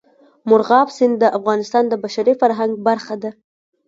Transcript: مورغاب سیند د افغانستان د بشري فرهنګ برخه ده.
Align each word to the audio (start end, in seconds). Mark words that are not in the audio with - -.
مورغاب 0.49 0.87
سیند 0.97 1.15
د 1.19 1.25
افغانستان 1.37 1.83
د 1.87 1.93
بشري 2.03 2.33
فرهنګ 2.41 2.71
برخه 2.87 3.15
ده. 3.23 3.31